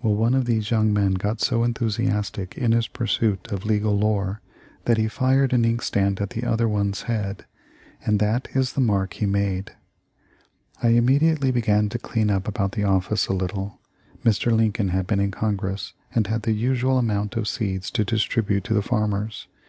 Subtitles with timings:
[0.00, 4.40] 'Well, one of these young men got so enthusiastic in his pursuit of legal lore
[4.84, 7.46] that he fired an inkstand at the other one's head,
[8.06, 9.72] and that is the mark he made.'
[10.80, 13.80] I immediately began to clean up about the office a little.
[14.24, 14.52] Mr.
[14.56, 18.74] Lincoln had been in Congress and had the usual amount of seeds to distribute to
[18.74, 19.48] the farmers.